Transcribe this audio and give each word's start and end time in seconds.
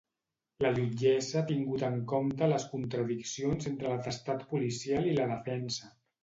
La 0.65 0.69
jutgessa 0.77 1.35
ha 1.41 1.43
tingut 1.51 1.83
en 1.89 1.99
compte 2.11 2.47
les 2.53 2.65
contradiccions 2.71 3.69
entre 3.73 3.93
l'atestat 3.93 4.43
policial 4.55 5.07
i 5.13 5.15
la 5.21 5.29
defensa. 5.35 5.93